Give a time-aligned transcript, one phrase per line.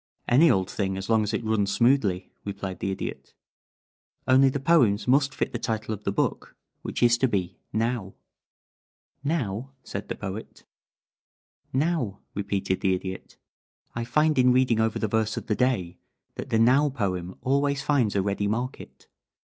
[0.27, 3.35] "Any old thing as long as it runs smoothly," replied the Idiot.
[4.27, 8.15] "Only the poems must fit the title of the book, which is to be Now."
[9.23, 10.63] "Now?" said the Poet.
[11.71, 13.37] "Now!" repeated the Idiot.
[13.93, 15.99] "I find in reading over the verse of the day
[16.33, 19.05] that the 'Now' poem always finds a ready market.